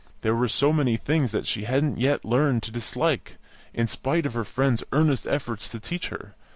[0.21, 3.35] There were so many things that she hadn't yet learned to dislike,
[3.71, 6.33] in spite of her friend's earnest efforts to teach her.